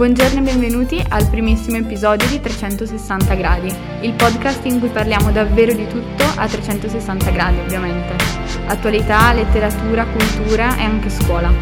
Buongiorno 0.00 0.40
e 0.40 0.42
benvenuti 0.42 1.04
al 1.10 1.28
primissimo 1.28 1.76
episodio 1.76 2.26
di 2.26 2.40
360 2.40 3.34
gradi, 3.34 3.70
il 4.00 4.14
podcast 4.14 4.64
in 4.64 4.80
cui 4.80 4.88
parliamo 4.88 5.30
davvero 5.30 5.74
di 5.74 5.86
tutto 5.88 6.24
a 6.36 6.48
360 6.48 7.30
gradi 7.30 7.58
ovviamente. 7.58 8.16
Attualità, 8.66 9.34
letteratura, 9.34 10.06
cultura 10.06 10.74
e 10.78 10.84
anche 10.84 11.10
scuola. 11.10 11.52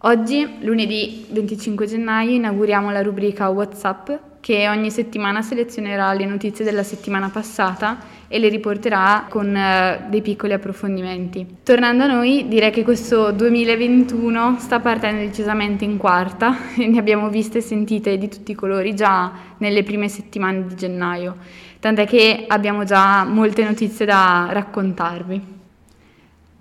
Oggi, 0.00 0.56
lunedì 0.62 1.24
25 1.30 1.86
gennaio, 1.86 2.32
inauguriamo 2.32 2.90
la 2.90 3.02
rubrica 3.02 3.50
WhatsApp 3.50 4.10
che 4.46 4.68
ogni 4.68 4.92
settimana 4.92 5.42
selezionerà 5.42 6.12
le 6.12 6.24
notizie 6.24 6.64
della 6.64 6.84
settimana 6.84 7.30
passata 7.30 7.98
e 8.28 8.38
le 8.38 8.48
riporterà 8.48 9.26
con 9.28 9.56
eh, 9.56 10.06
dei 10.08 10.22
piccoli 10.22 10.52
approfondimenti. 10.52 11.44
Tornando 11.64 12.04
a 12.04 12.06
noi, 12.06 12.46
direi 12.46 12.70
che 12.70 12.84
questo 12.84 13.32
2021 13.32 14.58
sta 14.60 14.78
partendo 14.78 15.22
decisamente 15.22 15.82
in 15.82 15.96
quarta 15.96 16.56
e 16.78 16.86
ne 16.86 16.96
abbiamo 16.96 17.28
viste 17.28 17.58
e 17.58 17.60
sentite 17.60 18.16
di 18.18 18.28
tutti 18.28 18.52
i 18.52 18.54
colori 18.54 18.94
già 18.94 19.32
nelle 19.58 19.82
prime 19.82 20.08
settimane 20.08 20.64
di 20.64 20.76
gennaio, 20.76 21.38
tant'è 21.80 22.06
che 22.06 22.44
abbiamo 22.46 22.84
già 22.84 23.24
molte 23.24 23.64
notizie 23.64 24.06
da 24.06 24.46
raccontarvi. 24.52 25.55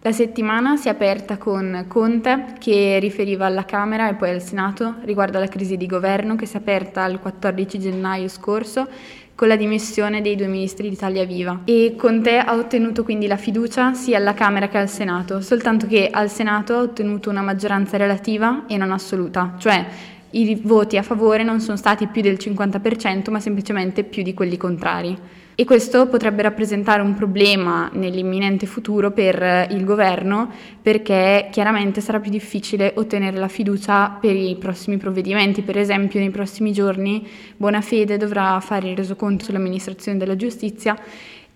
La 0.05 0.11
settimana 0.11 0.77
si 0.77 0.87
è 0.87 0.91
aperta 0.91 1.39
con 1.39 1.85
Conte 1.87 2.53
che 2.59 2.99
riferiva 2.99 3.47
alla 3.47 3.65
Camera 3.65 4.07
e 4.07 4.13
poi 4.13 4.29
al 4.29 4.39
Senato 4.39 4.97
riguardo 5.01 5.37
alla 5.37 5.47
crisi 5.47 5.77
di 5.77 5.87
governo 5.87 6.35
che 6.35 6.45
si 6.45 6.57
è 6.57 6.59
aperta 6.59 7.03
il 7.07 7.17
14 7.17 7.79
gennaio 7.79 8.27
scorso 8.27 8.87
con 9.33 9.47
la 9.47 9.55
dimissione 9.55 10.21
dei 10.21 10.35
due 10.35 10.45
ministri 10.45 10.89
d'Italia 10.89 11.25
Viva 11.25 11.61
e 11.65 11.95
Conte 11.97 12.37
ha 12.37 12.53
ottenuto 12.53 13.03
quindi 13.03 13.25
la 13.25 13.35
fiducia 13.35 13.95
sia 13.95 14.17
alla 14.17 14.35
Camera 14.35 14.67
che 14.67 14.77
al 14.77 14.89
Senato, 14.89 15.41
soltanto 15.41 15.87
che 15.87 16.07
al 16.11 16.29
Senato 16.29 16.75
ha 16.75 16.81
ottenuto 16.81 17.31
una 17.31 17.41
maggioranza 17.41 17.97
relativa 17.97 18.65
e 18.67 18.77
non 18.77 18.91
assoluta, 18.91 19.55
cioè 19.57 19.87
i 20.29 20.61
voti 20.61 20.97
a 20.97 21.01
favore 21.01 21.41
non 21.41 21.59
sono 21.61 21.77
stati 21.77 22.05
più 22.05 22.21
del 22.21 22.37
50% 22.39 23.31
ma 23.31 23.39
semplicemente 23.39 24.03
più 24.03 24.21
di 24.21 24.35
quelli 24.35 24.55
contrari. 24.55 25.17
E 25.57 25.63
questo 25.63 26.07
potrebbe 26.07 26.41
rappresentare 26.41 27.01
un 27.01 27.13
problema 27.13 27.89
nell'imminente 27.93 28.65
futuro 28.65 29.11
per 29.11 29.67
il 29.71 29.85
governo 29.85 30.51
perché 30.81 31.47
chiaramente 31.49 32.01
sarà 32.01 32.19
più 32.19 32.29
difficile 32.29 32.91
ottenere 32.97 33.37
la 33.37 33.47
fiducia 33.47 34.17
per 34.19 34.35
i 34.35 34.57
prossimi 34.59 34.97
provvedimenti. 34.97 35.61
Per 35.61 35.77
esempio 35.77 36.19
nei 36.19 36.29
prossimi 36.29 36.73
giorni 36.73 37.25
Bonafede 37.55 38.17
dovrà 38.17 38.59
fare 38.59 38.89
il 38.89 38.97
resoconto 38.97 39.45
sull'amministrazione 39.45 40.17
della 40.17 40.35
giustizia 40.35 40.97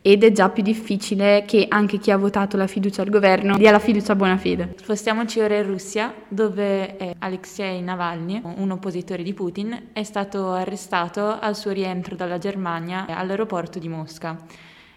ed 0.01 0.23
è 0.23 0.31
già 0.31 0.49
più 0.49 0.63
difficile 0.63 1.43
che 1.45 1.65
anche 1.67 1.97
chi 1.97 2.09
ha 2.11 2.17
votato 2.17 2.55
la 2.55 2.67
fiducia 2.67 3.01
al 3.01 3.09
governo 3.09 3.57
dia 3.57 3.71
la 3.71 3.79
fiducia 3.79 4.13
a 4.13 4.15
buona 4.15 4.37
fede. 4.37 4.75
Spostiamoci 4.77 5.39
ora 5.41 5.57
in 5.57 5.67
Russia, 5.67 6.13
dove 6.27 7.15
Alexei 7.19 7.81
Navalny, 7.81 8.41
un 8.43 8.71
oppositore 8.71 9.23
di 9.23 9.33
Putin, 9.33 9.89
è 9.91 10.03
stato 10.03 10.51
arrestato 10.51 11.37
al 11.39 11.55
suo 11.55 11.71
rientro 11.71 12.15
dalla 12.15 12.37
Germania 12.37 13.05
all'aeroporto 13.07 13.77
di 13.77 13.89
Mosca. 13.89 14.37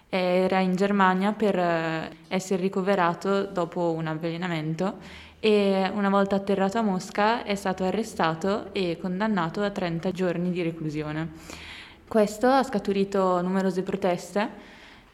Era 0.08 0.60
in 0.60 0.76
Germania 0.76 1.32
per 1.32 1.58
eh, 1.58 2.10
essere 2.28 2.60
ricoverato 2.60 3.44
dopo 3.46 3.92
un 3.92 4.06
avvelenamento 4.06 4.98
e 5.40 5.90
una 5.94 6.10
volta 6.10 6.36
atterrato 6.36 6.76
a 6.76 6.82
Mosca 6.82 7.44
è 7.44 7.54
stato 7.54 7.82
arrestato 7.84 8.72
e 8.72 8.98
condannato 9.00 9.62
a 9.62 9.70
30 9.70 10.10
giorni 10.10 10.50
di 10.50 10.62
reclusione. 10.62 11.30
Questo 12.06 12.46
ha 12.46 12.62
scaturito 12.62 13.40
numerose 13.40 13.82
proteste 13.82 14.50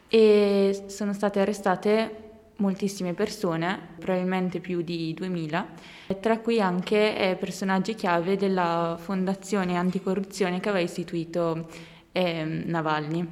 e 0.09 0.85
sono 0.87 1.13
state 1.13 1.39
arrestate 1.39 2.23
moltissime 2.57 3.13
persone, 3.13 3.79
probabilmente 3.99 4.59
più 4.59 4.81
di 4.81 5.13
2000, 5.13 5.67
tra 6.19 6.39
cui 6.39 6.59
anche 6.59 7.17
eh, 7.17 7.35
personaggi 7.35 7.95
chiave 7.95 8.35
della 8.35 8.97
fondazione 8.99 9.77
anticorruzione 9.77 10.59
che 10.59 10.67
aveva 10.69 10.83
istituito 10.83 11.69
eh, 12.11 12.43
Navalny. 12.43 13.29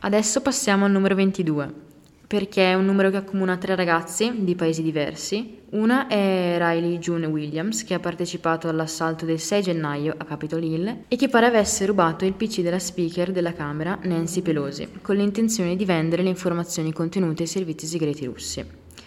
Adesso 0.00 0.42
passiamo 0.42 0.84
al 0.84 0.90
numero 0.90 1.14
22 1.14 1.85
perché 2.26 2.70
è 2.70 2.74
un 2.74 2.84
numero 2.84 3.10
che 3.10 3.18
accomuna 3.18 3.56
tre 3.56 3.76
ragazzi 3.76 4.32
di 4.38 4.56
paesi 4.56 4.82
diversi. 4.82 5.60
Una 5.70 6.08
è 6.08 6.56
Riley 6.58 6.98
June 6.98 7.26
Williams, 7.26 7.84
che 7.84 7.94
ha 7.94 8.00
partecipato 8.00 8.68
all'assalto 8.68 9.24
del 9.24 9.38
6 9.38 9.62
gennaio 9.62 10.14
a 10.16 10.24
Capitol 10.24 10.64
Hill 10.64 11.04
e 11.06 11.16
che 11.16 11.28
pare 11.28 11.46
avesse 11.46 11.86
rubato 11.86 12.24
il 12.24 12.32
PC 12.32 12.62
della 12.62 12.78
speaker 12.78 13.30
della 13.30 13.52
Camera, 13.52 13.98
Nancy 14.02 14.42
Pelosi, 14.42 14.88
con 15.02 15.16
l'intenzione 15.16 15.76
di 15.76 15.84
vendere 15.84 16.22
le 16.22 16.28
informazioni 16.30 16.92
contenute 16.92 17.42
ai 17.42 17.48
servizi 17.48 17.86
segreti 17.86 18.24
russi. 18.24 18.64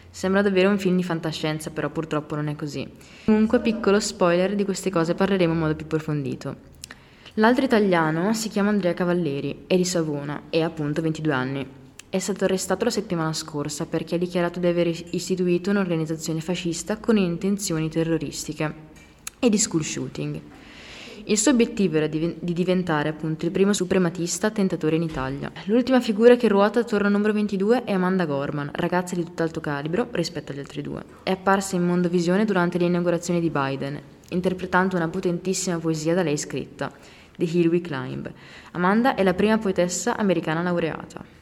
Sembra 0.10 0.42
davvero 0.42 0.70
un 0.70 0.80
film 0.80 0.96
di 0.96 1.04
fantascienza, 1.04 1.70
però 1.72 1.90
purtroppo 1.90 2.36
non 2.36 2.48
è 2.48 2.56
così. 2.56 2.88
Comunque, 3.26 3.60
piccolo 3.60 4.00
spoiler, 4.00 4.56
di 4.56 4.64
queste 4.64 4.90
cose 4.90 5.14
parleremo 5.14 5.54
in 5.54 5.60
modo 5.60 5.76
più 5.76 5.86
approfondito. 5.86 6.56
L'altro 7.36 7.64
italiano 7.64 8.34
si 8.34 8.50
chiama 8.50 8.70
Andrea 8.70 8.94
Cavalleri, 8.94 9.64
è 9.68 9.76
di 9.76 9.86
Savona 9.86 10.44
e 10.50 10.62
ha 10.62 10.66
appunto 10.66 11.02
22 11.02 11.34
anni. 11.34 11.79
È 12.12 12.18
stato 12.18 12.46
arrestato 12.46 12.86
la 12.86 12.90
settimana 12.90 13.34
scorsa 13.34 13.86
perché 13.86 14.16
ha 14.16 14.18
dichiarato 14.18 14.60
di 14.60 14.66
aver 14.66 14.88
istituito 14.88 15.70
un'organizzazione 15.70 16.42
fascista 16.42 16.98
con 16.98 17.18
intenzioni 17.18 17.88
terroristiche 17.88 18.74
e 19.38 19.48
di 19.48 19.60
school 19.60 19.84
shooting. 19.84 20.42
Il 21.26 21.38
suo 21.38 21.52
obiettivo 21.52 21.98
era 21.98 22.08
di, 22.08 22.36
diventare 22.40 23.10
appunto 23.10 23.46
il 23.46 23.52
primo 23.52 23.74
suprematista 23.74 24.48
attentatore 24.48 24.96
in 24.96 25.04
Italia. 25.04 25.52
L'ultima 25.66 26.02
figura 26.02 26.36
che 26.36 26.48
ruota 26.48 26.80
attorno 26.80 27.06
al 27.06 27.14
numero 27.14 27.32
22 27.32 27.84
è 27.84 27.92
Amanda 27.92 28.26
Gorman, 28.26 28.72
ragazza 28.74 29.14
di 29.14 29.24
tutt'altro 29.24 29.62
calibro 29.62 30.08
rispetto 30.10 30.52
agli 30.52 30.58
altri 30.58 30.82
due. 30.82 31.04
È 31.22 31.30
apparsa 31.30 31.76
in 31.76 31.86
Mondovisione 31.86 32.44
durante 32.44 32.80
l'inaugurazione 32.80 33.40
di 33.40 33.52
Biden, 33.52 34.02
interpretando 34.30 34.96
una 34.96 35.10
potentissima 35.10 35.78
poesia 35.78 36.16
da 36.16 36.24
lei 36.24 36.40
scritta, 36.40 36.92
The 37.38 37.46
Hill 37.46 37.68
We 37.68 37.82
Climb. 37.82 38.32
Amanda 38.72 39.14
è 39.14 39.22
la 39.22 39.36
prima 39.36 39.60
poetessa 39.60 40.18
americana 40.18 40.64
laureata. 40.64 41.38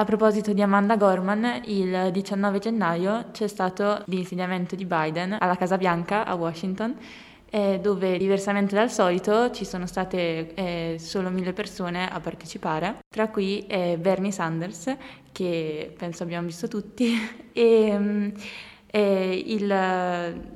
A 0.00 0.04
proposito 0.06 0.54
di 0.54 0.62
Amanda 0.62 0.96
Gorman, 0.96 1.60
il 1.66 2.08
19 2.10 2.58
gennaio 2.58 3.26
c'è 3.32 3.46
stato 3.46 4.00
l'insediamento 4.06 4.74
di 4.74 4.86
Biden 4.86 5.36
alla 5.38 5.56
Casa 5.56 5.76
Bianca 5.76 6.24
a 6.24 6.36
Washington, 6.36 6.96
eh, 7.50 7.80
dove 7.82 8.16
diversamente 8.16 8.74
dal 8.74 8.90
solito 8.90 9.50
ci 9.50 9.66
sono 9.66 9.84
state 9.84 10.54
eh, 10.54 10.96
solo 10.98 11.28
mille 11.28 11.52
persone 11.52 12.10
a 12.10 12.18
partecipare, 12.18 13.00
tra 13.10 13.28
cui 13.28 13.66
eh, 13.66 13.98
Bernie 14.00 14.30
Sanders, 14.30 14.96
che 15.32 15.92
penso 15.98 16.22
abbiamo 16.22 16.46
visto 16.46 16.66
tutti, 16.66 17.12
e, 17.52 17.98
mm, 17.98 18.28
e 18.86 19.42
il, 19.48 19.66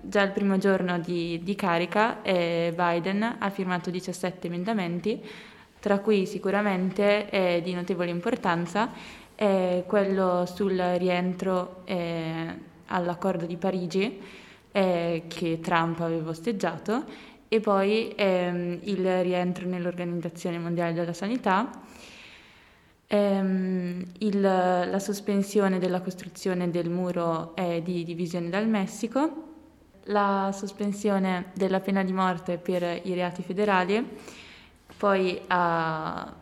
già 0.05 0.23
il 0.23 0.33
primo 0.33 0.57
giorno 0.57 0.99
di, 0.99 1.39
di 1.43 1.55
carica 1.55 2.23
eh, 2.23 2.73
Biden 2.75 3.37
ha 3.41 3.51
firmato 3.51 3.91
17 3.91 4.47
emendamenti, 4.47 5.23
tra 5.81 5.99
cui 5.99 6.25
sicuramente 6.25 7.29
è 7.29 7.61
di 7.63 7.75
notevole 7.75 8.09
importanza 8.09 8.89
è 9.35 9.85
quello 9.87 10.47
sul 10.47 10.77
rientro 10.97 11.83
eh, 11.85 12.55
all'accordo 12.87 13.47
di 13.47 13.57
Parigi 13.57 14.21
eh, 14.73 15.25
che 15.29 15.61
Trump 15.61 16.01
aveva 16.01 16.31
osteggiato 16.31 17.05
e 17.49 17.61
poi 17.61 18.13
ehm, 18.17 18.81
il 18.83 19.23
rientro 19.23 19.67
nell'Organizzazione 19.67 20.59
Mondiale 20.59 20.93
della 20.93 21.13
Sanità, 21.13 21.71
ehm, 23.07 24.05
il, 24.19 24.41
la 24.41 24.99
sospensione 24.99 25.79
della 25.79 26.01
costruzione 26.01 26.71
del 26.71 26.91
muro 26.91 27.55
eh, 27.55 27.83
di 27.83 28.03
divisione 28.05 28.49
dal 28.49 28.67
Messico, 28.67 29.53
la 30.09 30.51
sospensione 30.53 31.53
della 31.55 31.81
pena 31.81 32.03
di 32.03 32.13
morte 32.13 32.59
per 32.59 32.83
i 32.83 33.15
reati 33.15 33.43
federali, 33.43 34.05
poi 34.97 35.41
ha 35.47 36.35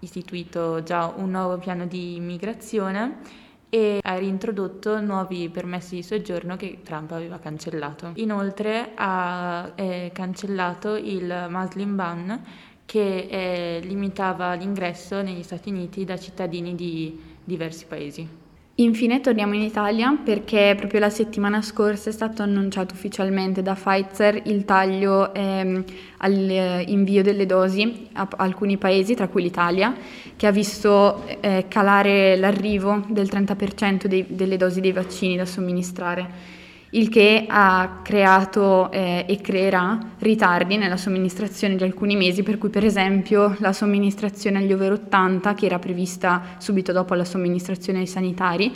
istituito 0.00 0.82
già 0.82 1.12
un 1.14 1.30
nuovo 1.30 1.58
piano 1.58 1.86
di 1.86 2.16
immigrazione 2.16 3.46
e 3.70 4.00
ha 4.02 4.16
reintrodotto 4.16 5.00
nuovi 5.00 5.48
permessi 5.50 5.96
di 5.96 6.02
soggiorno 6.02 6.56
che 6.56 6.80
Trump 6.82 7.12
aveva 7.12 7.38
cancellato. 7.38 8.12
Inoltre 8.14 8.92
ha 8.94 9.72
eh, 9.74 10.10
cancellato 10.12 10.96
il 10.96 11.46
Muslim 11.50 11.94
ban 11.94 12.44
che 12.86 13.28
eh, 13.28 13.80
limitava 13.82 14.54
l'ingresso 14.54 15.20
negli 15.20 15.42
Stati 15.42 15.68
Uniti 15.68 16.04
da 16.04 16.18
cittadini 16.18 16.74
di 16.74 17.36
diversi 17.44 17.84
paesi. 17.84 18.47
Infine 18.80 19.20
torniamo 19.20 19.54
in 19.54 19.62
Italia 19.62 20.16
perché 20.22 20.74
proprio 20.76 21.00
la 21.00 21.10
settimana 21.10 21.62
scorsa 21.62 22.10
è 22.10 22.12
stato 22.12 22.42
annunciato 22.42 22.94
ufficialmente 22.94 23.60
da 23.60 23.74
Pfizer 23.74 24.40
il 24.44 24.64
taglio 24.64 25.34
ehm, 25.34 25.82
all'invio 26.18 27.24
delle 27.24 27.44
dosi 27.44 28.06
a 28.12 28.28
alcuni 28.36 28.76
paesi, 28.76 29.16
tra 29.16 29.26
cui 29.26 29.42
l'Italia, 29.42 29.96
che 30.36 30.46
ha 30.46 30.52
visto 30.52 31.24
eh, 31.40 31.64
calare 31.66 32.36
l'arrivo 32.36 33.04
del 33.08 33.26
30% 33.26 34.06
dei, 34.06 34.24
delle 34.28 34.56
dosi 34.56 34.80
dei 34.80 34.92
vaccini 34.92 35.34
da 35.34 35.44
somministrare 35.44 36.57
il 36.90 37.08
che 37.08 37.44
ha 37.46 38.00
creato 38.02 38.90
eh, 38.90 39.24
e 39.28 39.40
creerà 39.40 39.98
ritardi 40.18 40.76
nella 40.76 40.96
somministrazione 40.96 41.76
di 41.76 41.82
alcuni 41.82 42.16
mesi, 42.16 42.42
per 42.42 42.56
cui 42.56 42.70
per 42.70 42.84
esempio 42.84 43.56
la 43.58 43.72
somministrazione 43.72 44.58
agli 44.58 44.72
over 44.72 44.92
80, 44.92 45.54
che 45.54 45.66
era 45.66 45.78
prevista 45.78 46.56
subito 46.58 46.92
dopo 46.92 47.14
la 47.14 47.24
somministrazione 47.24 47.98
ai 47.98 48.06
sanitari, 48.06 48.72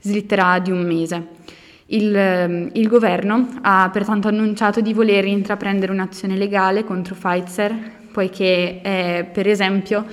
slitterà 0.00 0.58
di 0.58 0.70
un 0.70 0.84
mese. 0.84 1.26
Il, 1.86 2.16
ehm, 2.16 2.70
il, 2.72 2.88
governo 2.88 3.58
ha 3.60 3.88
pertanto 3.92 4.28
annunciato 4.28 4.80
di 4.80 4.92
voler 4.92 5.26
intraprendere 5.26 5.92
un'azione 5.92 6.36
legale 6.36 6.82
contro 6.82 7.14
Pfizer, 7.14 7.92
poiché 8.10 8.80
eh, 8.82 9.28
per 9.30 9.46
esempio 9.46 10.04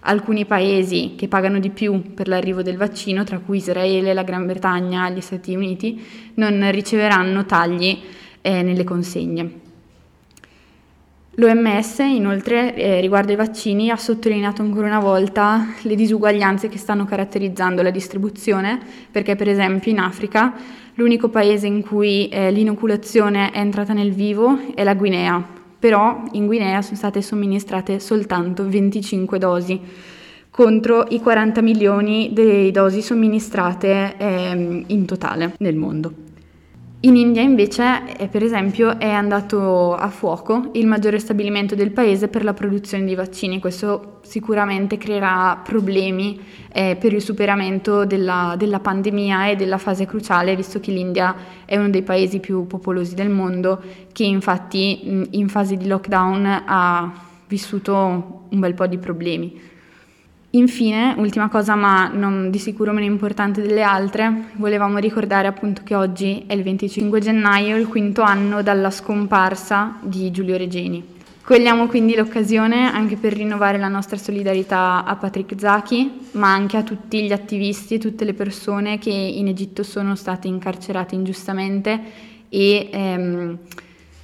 alcuni 0.00 0.44
paesi 0.44 1.14
che 1.16 1.28
pagano 1.28 1.58
di 1.58 1.70
più 1.70 2.14
per 2.14 2.28
l'arrivo 2.28 2.62
del 2.62 2.76
vaccino, 2.76 3.24
tra 3.24 3.38
cui 3.38 3.58
Israele, 3.58 4.14
la 4.14 4.22
Gran 4.22 4.46
Bretagna, 4.46 5.10
gli 5.10 5.20
Stati 5.20 5.54
Uniti, 5.54 6.04
non 6.34 6.70
riceveranno 6.70 7.44
tagli 7.46 7.98
eh, 8.40 8.62
nelle 8.62 8.84
consegne. 8.84 9.66
L'OMS 11.38 11.98
inoltre 12.00 12.74
eh, 12.74 13.00
riguardo 13.00 13.30
ai 13.30 13.36
vaccini 13.36 13.90
ha 13.90 13.96
sottolineato 13.96 14.60
ancora 14.60 14.88
una 14.88 14.98
volta 14.98 15.68
le 15.82 15.94
disuguaglianze 15.94 16.68
che 16.68 16.78
stanno 16.78 17.04
caratterizzando 17.04 17.80
la 17.80 17.90
distribuzione, 17.90 18.80
perché 19.10 19.36
per 19.36 19.48
esempio 19.48 19.92
in 19.92 20.00
Africa 20.00 20.52
l'unico 20.94 21.28
paese 21.28 21.68
in 21.68 21.82
cui 21.82 22.28
eh, 22.28 22.50
l'inoculazione 22.50 23.52
è 23.52 23.58
entrata 23.58 23.92
nel 23.92 24.12
vivo 24.12 24.58
è 24.74 24.82
la 24.82 24.94
Guinea, 24.94 25.57
però 25.78 26.24
in 26.32 26.46
Guinea 26.46 26.82
sono 26.82 26.96
state 26.96 27.22
somministrate 27.22 28.00
soltanto 28.00 28.68
25 28.68 29.38
dosi 29.38 29.80
contro 30.50 31.06
i 31.08 31.20
40 31.20 31.62
milioni 31.62 32.30
di 32.32 32.70
dosi 32.72 33.00
somministrate 33.00 34.16
eh, 34.16 34.84
in 34.86 35.06
totale 35.06 35.54
nel 35.58 35.76
mondo. 35.76 36.27
In 37.02 37.14
India 37.14 37.42
invece, 37.42 38.16
eh, 38.16 38.26
per 38.26 38.42
esempio, 38.42 38.98
è 38.98 39.08
andato 39.08 39.94
a 39.94 40.08
fuoco 40.08 40.70
il 40.72 40.88
maggiore 40.88 41.20
stabilimento 41.20 41.76
del 41.76 41.92
paese 41.92 42.26
per 42.26 42.42
la 42.42 42.54
produzione 42.54 43.04
di 43.04 43.14
vaccini. 43.14 43.60
Questo 43.60 44.18
sicuramente 44.22 44.98
creerà 44.98 45.60
problemi 45.62 46.40
eh, 46.72 46.96
per 46.98 47.12
il 47.12 47.22
superamento 47.22 48.04
della, 48.04 48.56
della, 48.58 48.80
pandemia 48.80 49.46
e 49.46 49.54
della 49.54 49.78
fase 49.78 50.06
cruciale, 50.06 50.56
visto 50.56 50.80
che 50.80 50.90
l'India 50.90 51.36
è 51.64 51.76
uno 51.76 51.88
dei 51.88 52.02
paesi 52.02 52.40
più 52.40 52.66
popolosi 52.66 53.14
del 53.14 53.30
mondo, 53.30 53.80
che 54.10 54.24
infatti 54.24 55.28
in 55.30 55.48
fase 55.48 55.76
di 55.76 55.86
lockdown 55.86 56.64
ha 56.66 57.12
vissuto 57.46 58.46
un 58.48 58.58
bel 58.58 58.74
po' 58.74 58.88
di 58.88 58.98
problemi. 58.98 59.76
Infine, 60.58 61.14
ultima 61.18 61.48
cosa 61.48 61.76
ma 61.76 62.08
non 62.08 62.50
di 62.50 62.58
sicuro 62.58 62.92
meno 62.92 63.06
importante 63.06 63.62
delle 63.62 63.82
altre, 63.82 64.50
volevamo 64.56 64.98
ricordare 64.98 65.46
appunto 65.46 65.82
che 65.84 65.94
oggi 65.94 66.44
è 66.48 66.54
il 66.54 66.64
25 66.64 67.20
gennaio, 67.20 67.76
il 67.76 67.86
quinto 67.86 68.22
anno 68.22 68.60
dalla 68.60 68.90
scomparsa 68.90 69.98
di 70.02 70.32
Giulio 70.32 70.56
Regeni. 70.56 71.16
Cogliamo 71.44 71.86
quindi 71.86 72.16
l'occasione 72.16 72.90
anche 72.90 73.16
per 73.16 73.34
rinnovare 73.34 73.78
la 73.78 73.86
nostra 73.86 74.18
solidarietà 74.18 75.04
a 75.04 75.14
Patrick 75.14 75.54
Zaki, 75.56 76.26
ma 76.32 76.52
anche 76.52 76.76
a 76.76 76.82
tutti 76.82 77.22
gli 77.22 77.32
attivisti 77.32 77.94
e 77.94 77.98
tutte 77.98 78.24
le 78.24 78.34
persone 78.34 78.98
che 78.98 79.10
in 79.10 79.46
Egitto 79.46 79.84
sono 79.84 80.16
state 80.16 80.48
incarcerate 80.48 81.14
ingiustamente 81.14 82.00
e 82.48 82.90
ehm, 82.92 83.58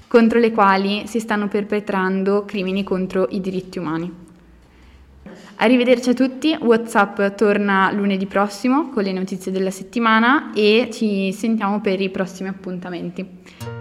contro 0.09 0.41
le 0.41 0.51
quali 0.51 1.07
si 1.07 1.21
stanno 1.21 1.47
perpetrando 1.47 2.45
crimini 2.45 2.83
contro 2.83 3.29
i 3.31 3.41
diritti 3.41 3.79
umani. 3.79 4.24
Arrivederci 5.57 6.11
a 6.11 6.15
tutti, 6.15 6.57
Whatsapp 6.61 7.35
torna 7.37 7.91
lunedì 7.93 8.27
prossimo 8.27 8.91
con 8.91 9.03
le 9.03 9.13
notizie 9.13 9.53
della 9.53 9.71
settimana 9.71 10.53
e 10.53 10.89
ci 10.93 11.33
sentiamo 11.33 11.81
per 11.81 12.01
i 12.01 12.11
prossimi 12.11 12.49
appuntamenti. 12.49 13.74